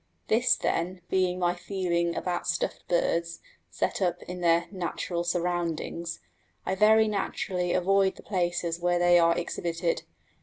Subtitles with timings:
[0.29, 6.19] This, then, being my feeling about stuffed birds, set up in their "natural surroundings,"
[6.65, 10.01] I very naturally avoid the places where they are exhibited.